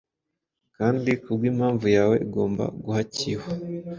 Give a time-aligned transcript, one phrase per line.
[0.77, 3.49] Kandi kubwimpamvu yawe igomba guhakihwa,